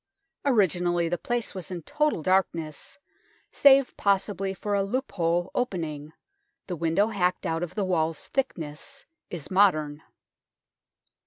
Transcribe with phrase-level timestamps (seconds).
[0.45, 2.97] Originally the place was in total darkness,
[3.51, 6.11] save possibly for a loophole opening;
[6.65, 10.01] the window hacked out of the wall's thickness is modern.